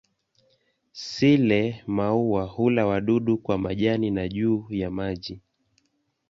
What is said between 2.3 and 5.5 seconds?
hula wadudu kwa majani na juu ya maji.